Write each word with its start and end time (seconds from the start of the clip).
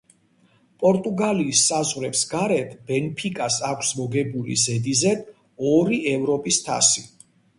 პორტუგალიის 0.83 1.59
საზღვრებს 1.71 2.23
გარეთ, 2.31 2.71
„ბენფიკას“ 2.87 3.57
აქვს 3.71 3.91
მოგებული 3.99 4.57
ზედიზედ 4.63 5.29
ორი 5.75 6.03
ევროპის 6.15 6.61
თასი. 6.71 7.07